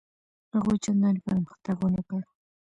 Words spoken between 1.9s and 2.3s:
کړ.